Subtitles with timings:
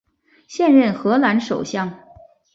[0.47, 1.95] 现任荷兰首相。